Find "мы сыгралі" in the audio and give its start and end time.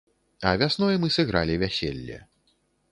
1.03-1.61